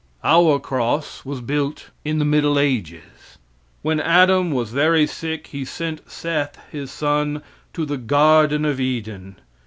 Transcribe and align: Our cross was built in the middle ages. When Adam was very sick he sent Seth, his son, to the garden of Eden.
Our 0.23 0.57
cross 0.59 1.23
was 1.25 1.41
built 1.41 1.91
in 2.03 2.17
the 2.17 2.25
middle 2.25 2.57
ages. 2.57 3.37
When 3.83 3.99
Adam 3.99 4.49
was 4.49 4.71
very 4.71 5.05
sick 5.05 5.45
he 5.51 5.63
sent 5.63 6.09
Seth, 6.09 6.57
his 6.71 6.89
son, 6.89 7.43
to 7.73 7.85
the 7.85 7.97
garden 7.97 8.65
of 8.65 8.79
Eden. 8.79 9.35